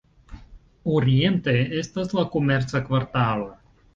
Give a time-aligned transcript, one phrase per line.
[0.93, 3.49] Oriente estas la komerca kvartalo.